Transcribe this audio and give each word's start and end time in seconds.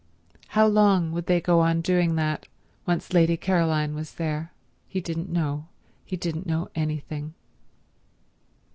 How 0.57 0.65
long 0.65 1.11
would 1.11 1.27
they 1.27 1.39
go 1.39 1.59
on 1.59 1.81
doing 1.81 2.15
that 2.15 2.47
once 2.87 3.13
Lady 3.13 3.37
Caroline 3.37 3.93
was 3.93 4.15
there? 4.15 4.51
He 4.87 4.99
didn't 4.99 5.29
know; 5.29 5.67
he 6.03 6.17
didn't 6.17 6.47
know 6.47 6.71
anything. 6.73 7.35